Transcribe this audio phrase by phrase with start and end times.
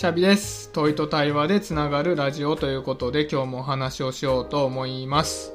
[0.00, 0.70] シャビです。
[0.72, 5.52] 問いと対話でつながるラジオということで今日もお話をしようと思います。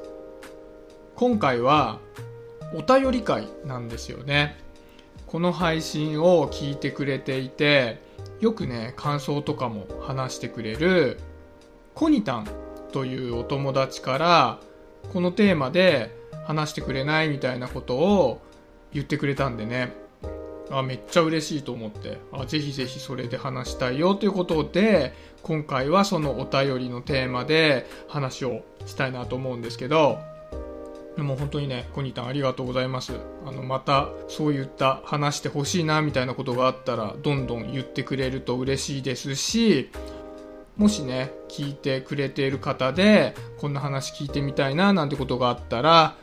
[1.16, 1.98] 今回は
[2.72, 4.56] お便り会なんですよね。
[5.26, 8.00] この配信を聞いてくれていて、
[8.38, 11.18] よくね、感想とかも話してくれる
[11.96, 12.46] コニタン
[12.92, 14.60] というお友達から
[15.12, 18.40] このテーマで話してくれないみたいなことを
[18.92, 20.05] 言ってくれたんでね、
[20.70, 22.18] あめっちゃ嬉しいと思って。
[22.32, 30.18] あぜひぜひそれで話したいよということで今回はそのお便りのテーマで話をしたいなと思うんですけど
[31.16, 33.14] でも本当にねコニタンありがとうございます。
[33.46, 39.90] あのまたそういった話してほしいなみたいなことがあったらどんどん言ってくれると嬉しいですし
[40.76, 46.16] もしね聞いてくれている方でこんな話聞いてみたいななんてことがあったら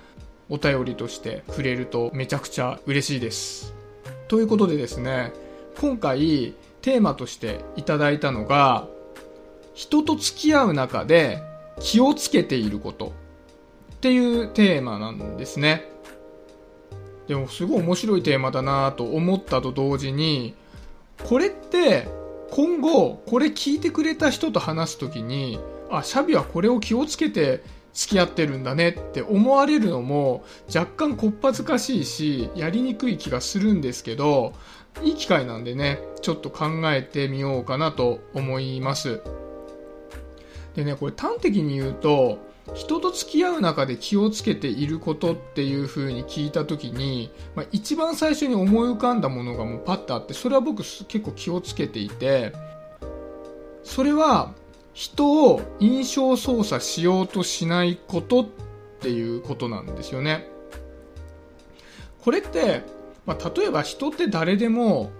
[0.49, 3.82] お便りとしてくれるとめちゃくちゃ嬉しいです。
[4.27, 5.33] ということでですね
[5.79, 8.87] 今回テーマとしていただいたのが
[9.73, 11.41] 人と付き合う中で
[11.79, 13.13] 気をつけていること
[13.93, 15.89] っていうテーマなんですね。
[17.27, 20.55] でもすごい面白いテーマだなと思ったと同時に
[21.23, 22.07] これって
[22.51, 25.57] 今後これ聞いてくれた人と話す時に
[25.89, 27.63] あシャビはこれを気をつけて
[27.93, 34.53] 付き合ってるんだねって思われるのも若干こっぱずかしいしやりにくい気がするんですけど
[35.03, 39.21] いい機会なんでねちょっと考えてみようかなと思います。
[40.75, 42.39] でねこれ端的に言うと
[42.73, 52.53] 人と付き合う中で気をつけていることっていう風に聞いた時に、まあ、一番最初に思い浮かんだものがもうパッとあってそれは僕結構気をつけていて
[53.83, 54.53] それは
[54.93, 58.45] 人を印象操作しようとしないことっ
[59.01, 60.47] ていうことなんですよね。
[62.23, 62.83] これって、
[63.25, 65.11] まあ、例えば人って誰でも、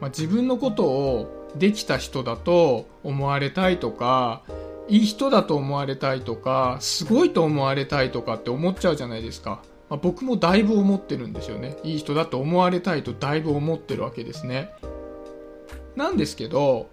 [0.00, 4.42] まあ、自分のことをできた人だと思われたいとか、
[4.88, 9.62] いい人だと思われたいとか、すごいと思われたいとかって思っちゃうじゃないですか。
[9.88, 11.76] まあ、僕もだいぶ思ってるんですよね。
[11.82, 14.70] いい人だと思われたいとだいぶ思ってるわけですね。
[15.96, 16.88] なんですけど、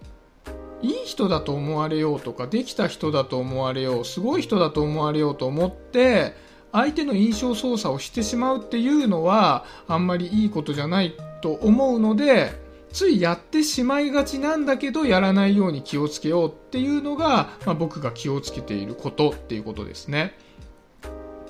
[0.84, 6.36] いい人だと思われようとかできた人だと思われようすごい人だと思われようと思って
[6.74, 12.52] 相手の印象操作をしてしまうっていうのはあんまりいいことじゃないと思うので
[12.92, 20.38] ついやってしまいがちなんだけどやらないように気をつけようっていうのが、まあ、僕が気をつけていることっていうことですね。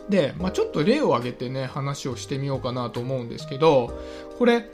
[0.10, 4.00] で、まあ、ちょっと例を挙げてね話をしてみようかなと思うんですけど
[4.38, 4.70] これ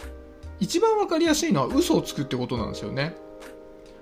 [0.59, 3.15] 一番わかりやすいのは嘘をつくってことなんですよね。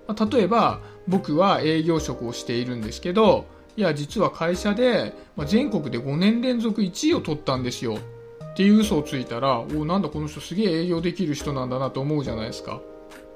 [0.08, 3.46] 例えば僕は営業職をしているんですけど
[3.76, 5.14] いや実は会社で
[5.46, 7.98] 全国で5年連続1位を取ったんですよ。
[7.98, 12.82] っていう嘘をついたらおなんだこの人すげえ営業できる人なんだなと思うじゃないですか、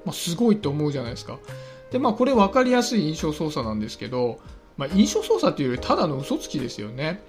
[0.04, 1.38] まあ、すごいって思うじゃないですか。
[1.92, 4.40] でまあこれ分かりやすい印象操作なんですけど、
[4.76, 7.22] まあ、印象操作っていうよりただの嘘つきですよね。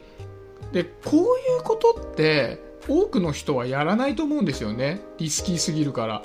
[0.72, 1.22] でこうい
[1.60, 2.60] うことって
[2.90, 5.02] 多くの人はやらないと思うんですよね。
[5.20, 6.24] リスキーすぎるから。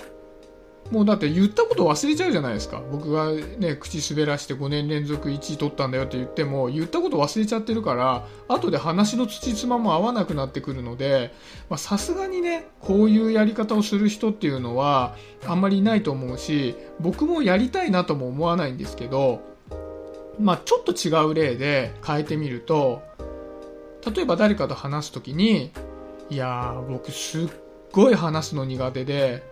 [0.90, 2.82] もうだって言ったこと忘れちゃうじゃないですか。
[2.90, 11.32] 僕がね、口滑らして5年連続1位取ったんだよって言っても、言ったこと忘れちゃってるから、後で話の土妻も合わなくなってくるので、
[11.76, 15.14] さすがにね、こういうやり方をする人っていうのは、
[15.46, 19.42] あんまりいないと思うし、僕もやりたいなとも思わないんですけど、
[20.40, 23.02] まあちょっと違う例で変えてみると、
[24.14, 25.70] 例えば誰かと話すときに、
[26.30, 27.48] いやー、僕すっ
[27.92, 29.42] ごい話すの苦手で、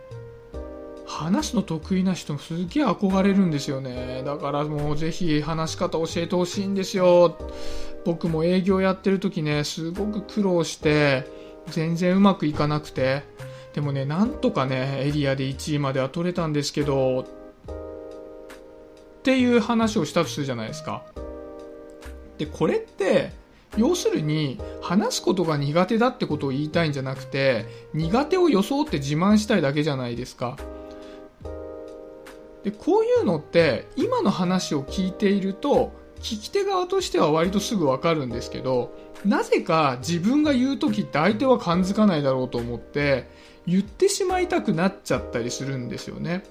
[1.07, 4.21] 話すの得意な人すげえ憧れるんですよね。
[4.25, 7.37] だからもうぜひ話し方教えてほしいんですよ。
[8.05, 11.25] 僕も営業やってる時ねすごく苦労して
[11.67, 13.23] 全然うまくいかなくて。
[13.73, 17.25] でもねなんとかねエリアで1位までは取れたんですけどっ
[19.21, 21.03] ていう話をしたとするじゃないですか。
[22.39, 23.31] でこれって
[23.77, 30.57] 要するに話すことが苦手だってことを言いたいんじゃなくて苦手を装って自慢したいだけじゃないですか。
[32.67, 38.93] でこういうのって今の話を聞いていると聞き手側としては割とすぐ分かるんですけど
[39.23, 43.29] なぜか自分が言う時って相手は感づかないだろうと思って
[43.65, 46.43] 言ってしまいたくなっちゃったりするんですよね。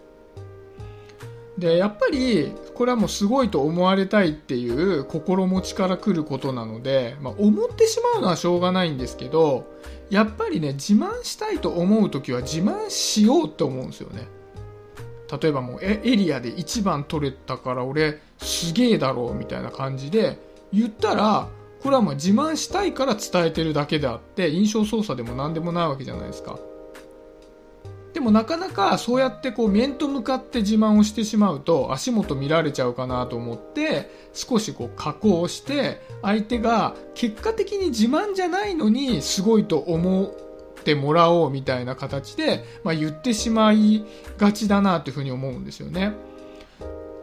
[1.59, 9.67] でやっぱりこれはもうすごいと思われたいっていう心持ちから来ることなので、まあ、思ってしまうのはしょうがないんですけど
[10.09, 14.36] やっぱりね自慢したいと思う時は自慢しようって思うんですよね。
[15.31, 20.39] 例えばもうエリアで1番取れたから俺すげえだろうみたいな感じで
[20.73, 21.49] 言ったら
[21.83, 26.59] これはもう自慢したいから伝えてるだけであって印象操作でも何でもないわけじゃないですか。
[28.13, 40.46] でもなかなかそうやってこう面と向かって自慢をしてしまうと足元見られちゃうかなと思って少しこう加工して相手が結果的に自慢じゃないのにすごいと思っ
[40.87, 44.05] てもらおうみたいな形で、まあ、言ってしまい
[44.39, 46.15] がちだなというふうに思うんですよね。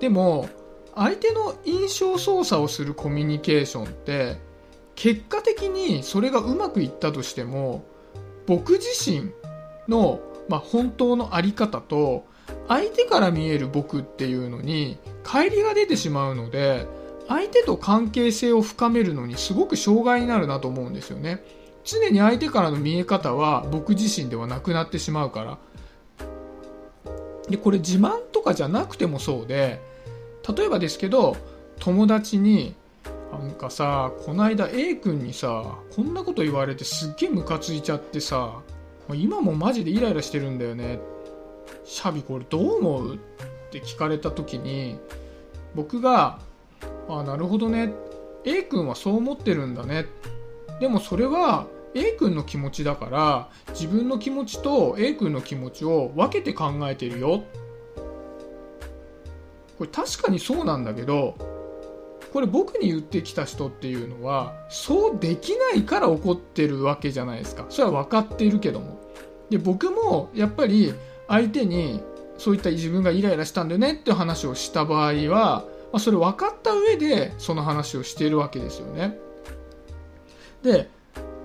[0.02, 0.50] でも
[0.96, 4.38] 相手の印象操作をするコミュニケーションって
[4.96, 7.86] 結果的にそれがうまくいったとしても
[8.46, 9.32] 僕自身
[9.88, 10.20] の、
[10.50, 12.26] まあ、本当の在り方と
[12.68, 16.86] 相手から見える僕っていうのに乖離が出てしまうので
[17.30, 21.44] 相手と関係性を深めるのにすごく障害になるなと思うんですよね
[21.84, 25.58] 常に相手からの見え方は僕自身ではなくなってしまうから。
[27.50, 29.82] でこれ自慢とかじゃなくてもそうで
[30.58, 31.36] 例えばですけど
[31.80, 32.74] 友達に
[33.34, 38.62] なんかさこないだ A 君にさこんなこと言われてすっげえムカついちゃってさ
[39.12, 41.00] 今もマジでイライラしてるんだよね。
[41.84, 43.16] シャビこれどう思う？
[43.16, 43.18] っ
[43.72, 44.98] て聞かれた時に
[45.76, 46.40] 僕が
[47.10, 47.94] あなるほどね。
[48.46, 50.06] A 君はそう思ってるんだね。
[50.80, 57.44] でもそれは A 君の気持ちだから自分の気持ちと A 君の気持ちを分けて考えてるよ。
[59.78, 61.36] これ確かにそうなんだけど
[62.32, 67.66] これ僕に言ってきた人っていうのはそうできないから怒ってるわけじゃないですか。
[67.70, 69.00] それは分かっているけども。
[69.50, 70.94] で僕もやっぱり
[71.28, 72.02] 相手に
[72.40, 79.18] そういった自分がイライラしたんだよねって話をした場合は、まあ、それ分かった上でその話をしているわけですよね。
[80.64, 80.90] で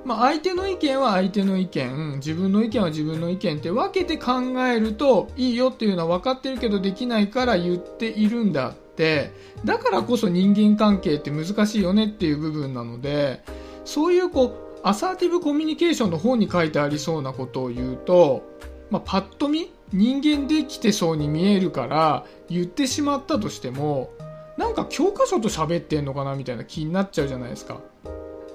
[0.09, 9.33] まあ、相手の意見は相手の意見自分の意見は自分の意見って分けて考えるといいよっていうのは分かってるけどできないから言っているんだって
[9.67, 13.43] だからこそ人間関係って難しいよねっていう部分なので
[13.85, 18.49] そういうこうアサーティブコミュニケーションの本に書いてありそうなことを言うと、
[18.89, 24.11] まあ、パッと見人間できてそうに見えるから言ってしまったとしても
[24.57, 27.79] なんか教科書と喋ってんのかなみたいな気になっちゃうじゃないですか。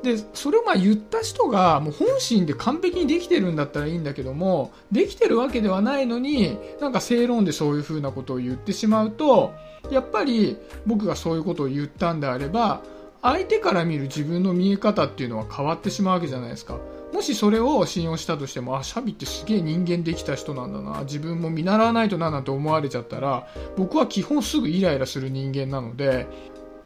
[0.04, 9.54] でそれをまあ言った人がもう本心で完璧にできてるんだったらいいんだけどもできてるわけではないのになんか正論でそういうふうなことを言ってしまうと
[9.90, 12.84] やっぱり僕がそういうことを言ったんであれば
[13.22, 16.78] 相手から見る自分の見え方っていうのは変わってしまうわけじゃないですか。
[17.14, 23.48] もしそれを信用したとしてもあシャビってすげえ人間できた人なんだな自分も見習わないとななんて思われちゃったら
[23.78, 26.26] 僕は基本すぐイライラする人間なので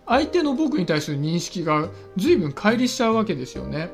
[0.08, 3.92] 相手の僕に対する認識が随分乖離しちゃうわけですよね。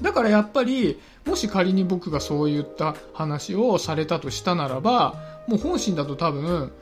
[0.00, 5.14] だからやっぱり、もし仮に僕がそういった話をされたとしたならば、
[5.46, 6.72] もう本心だと多分、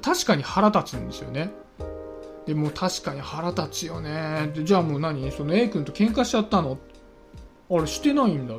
[0.00, 1.50] 確かに腹立つんですよね。
[2.46, 4.52] でも確かに腹立つよね。
[4.54, 5.30] じゃあもう何？
[5.32, 6.78] その A 君と喧嘩しちゃったの？
[7.70, 8.54] あれしてないんだ。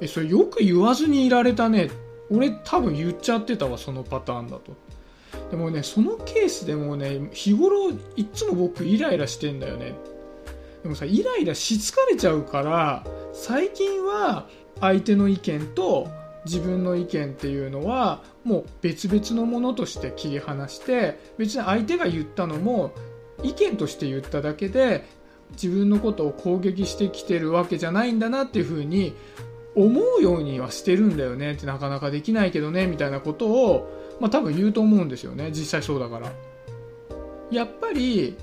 [0.00, 1.88] え、それよく言わずにいられたね。
[2.30, 4.72] 俺多分言っちゃってたわ、そのパターンだと。
[5.50, 9.94] でもね、そのケースでもね、日頃いつも僕イライラしてんだよね。
[10.82, 14.48] でもさ、イライラし疲れちゃうから、最近は
[14.80, 16.08] 相手の意見と
[16.46, 22.92] 自分の意見っていうのはもう別々のものとして切り離して別に相手が言ったのも
[23.42, 25.04] 意見として言っただけで
[25.52, 29.14] 自分のことを攻撃してきてるわけじゃないんだなっていうふうに
[29.74, 35.50] 思うようにはしてるんだよねってなかなかできないけどねみたいなことをまあ多分言うと思うんですよね。
[35.50, 36.32] 実際そうだから。
[37.50, 38.36] やっぱり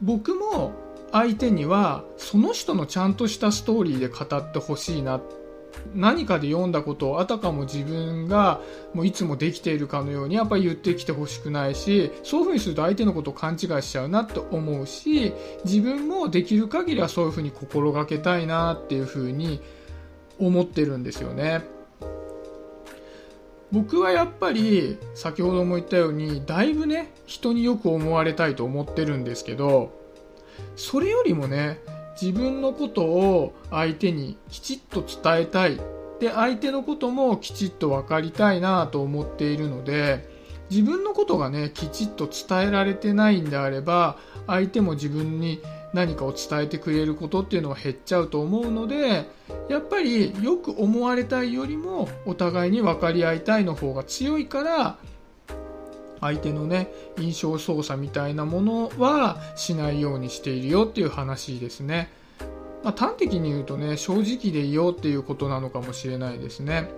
[0.00, 0.72] 僕も
[1.12, 5.20] 相手にはその人のちゃんとしたストーリーで語ってほしいな。
[5.94, 8.60] 何かで読んだことをあたかも自分が
[8.94, 15.32] もういつもできているかのようにやっぱり言ってきてほしくないしそういうふうにすると相手のことを勘違いしちゃうなって思うし
[15.64, 19.60] 自分もできる限りはそういうふうに心がけたいなっていうふうに
[20.38, 21.62] 思ってるんですよね。
[23.72, 29.98] 僕はやっぱり先ほども言ったようにだいぶね人によく思われたいと思ってるんですけど
[30.76, 31.80] それよりもね
[32.20, 35.80] 自分のことを相手にきちっと伝えたい。
[36.20, 40.28] で相手のこともきちっと分かりたいなと思っているので
[40.70, 45.60] 自分のことがねきちっと伝えられてないんであれば相手も自分に
[45.92, 49.26] 何かを伝えてくれることっていうのは減っちゃうと思うので
[49.68, 54.98] やっぱりよく思われたいよりもお互いに分かり合いたいの方が強いから
[56.20, 62.10] 相手のね印象操作みたいなものはしないようにしているよっていう話ですね、
[62.82, 66.88] まあ、端的に言うとね正直でいようっていうことなのかもしれないですね。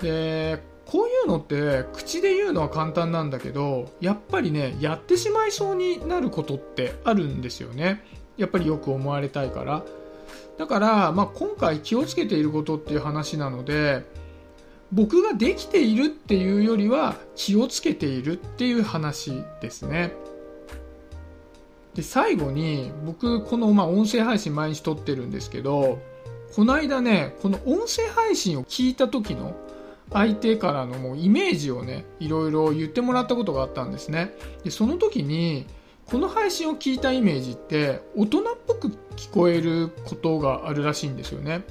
[0.00, 8.02] でこういうのって口で言うのは簡単なんだけどやっぱりねやってしまいそうになることってあるんですよね。
[8.38, 9.84] やっぱりよく思われたいから
[10.56, 14.04] だから、まあ、今回気をつけていることっていう話なので
[14.92, 20.12] 僕ができているっていうよりは気をつけているっていう話ですね。
[21.94, 25.98] で、最後に僕このまあ音声配信毎日撮ってるんですけど、
[26.54, 29.54] この間ね、この音声配信を聞いた時の
[30.10, 34.32] 相手からのもうイメージをね、いろいろ言ってもらったことがあったんですね。
[34.64, 35.66] で、その時に、
[36.10, 41.64] この配信を聞いたイメージって大人っぽく聞こえることがあるらしいんですよね。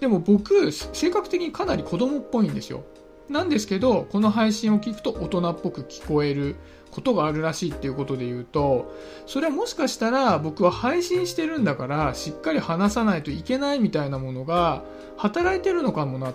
[0.00, 2.84] でも僕、性格的にかなり子供っぽいんですよ。
[3.28, 6.56] なんですけど、この配信を聞くと大人っぽく聞こえる
[6.90, 8.94] ことがあるらしいっていうことで言うと、
[9.26, 14.82] それはもしかしたら僕は配信してるんだからしっかり話さないといけないみたいなものが
[15.16, 16.32] 働いてるのかもな。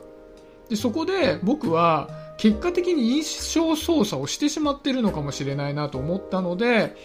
[0.69, 6.95] で、そこで僕は結果的に印象操作をしてしまってるのかもしれないなと思ったので、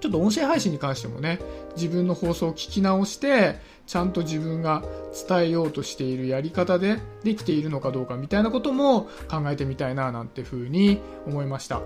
[0.00, 1.38] ちょっと音声配信に関してもね、
[1.76, 4.82] 自分の放送を聞き直して、ちゃんと自分が
[5.28, 11.80] 伝えようとしているやり方でできているのかどうかみたいなことも考えてみたいななんて風に思いました。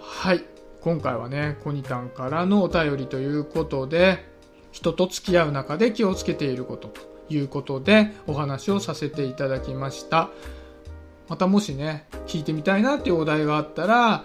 [0.00, 0.44] はい。
[0.80, 4.24] 今回はね、コニタンからのお便りということで、
[4.72, 10.30] 人と付き合う中で気をつけていることということでお話をさせていただきました。
[11.28, 14.24] またもしね、聞いてみたいなっていうお題があったら、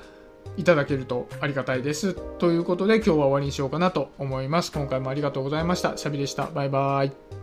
[0.60, 2.14] いただけるとありがたいです。
[2.38, 4.72] ということで今日は終わりにしようかなと思います。
[4.74, 5.96] 今回もありがとうございました。
[5.96, 6.48] シャビでした。
[6.48, 7.39] バイバイ。